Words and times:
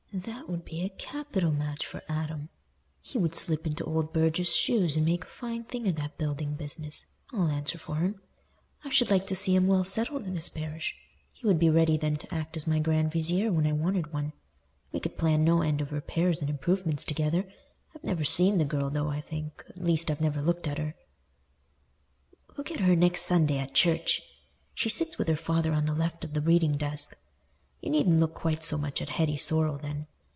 "That 0.13 0.49
would 0.49 0.65
be 0.65 0.83
a 0.83 0.89
capital 0.89 1.51
match 1.53 1.85
for 1.85 2.03
Adam. 2.09 2.49
He 2.99 3.17
would 3.17 3.33
slip 3.33 3.65
into 3.65 3.85
old 3.85 4.11
Burge's 4.11 4.53
shoes 4.53 4.97
and 4.97 5.05
make 5.05 5.23
a 5.23 5.27
fine 5.27 5.63
thing 5.63 5.87
of 5.87 5.95
that 5.95 6.17
building 6.17 6.55
business, 6.55 7.05
I'll 7.31 7.47
answer 7.47 7.77
for 7.77 7.95
him. 7.95 8.21
I 8.83 8.89
should 8.89 9.09
like 9.09 9.25
to 9.27 9.37
see 9.37 9.55
him 9.55 9.67
well 9.67 9.85
settled 9.85 10.25
in 10.27 10.33
this 10.33 10.49
parish; 10.49 10.97
he 11.31 11.47
would 11.47 11.57
be 11.57 11.69
ready 11.69 11.95
then 11.95 12.17
to 12.17 12.35
act 12.35 12.57
as 12.57 12.67
my 12.67 12.77
grand 12.79 13.13
vizier 13.13 13.53
when 13.53 13.65
I 13.65 13.71
wanted 13.71 14.11
one. 14.11 14.33
We 14.91 14.99
could 14.99 15.17
plan 15.17 15.45
no 15.45 15.61
end 15.61 15.79
of 15.79 15.93
repairs 15.93 16.41
and 16.41 16.49
improvements 16.49 17.05
together. 17.05 17.49
I've 17.95 18.03
never 18.03 18.25
seen 18.25 18.57
the 18.57 18.65
girl, 18.65 18.89
though, 18.89 19.07
I 19.07 19.21
think—at 19.21 19.79
least 19.81 20.11
I've 20.11 20.19
never 20.19 20.41
looked 20.41 20.67
at 20.67 20.77
her." 20.77 20.93
"Look 22.57 22.69
at 22.69 22.81
her 22.81 22.97
next 22.97 23.21
Sunday 23.25 23.59
at 23.59 23.73
church—she 23.73 24.89
sits 24.89 25.17
with 25.17 25.29
her 25.29 25.37
father 25.37 25.71
on 25.71 25.85
the 25.85 25.95
left 25.95 26.25
of 26.25 26.33
the 26.33 26.41
reading 26.41 26.75
desk. 26.75 27.15
You 27.83 27.89
needn't 27.89 28.19
look 28.19 28.35
quite 28.35 28.63
so 28.63 28.77
much 28.77 29.01
at 29.01 29.09
Hetty 29.09 29.37
Sorrel 29.37 29.79
then. 29.79 30.05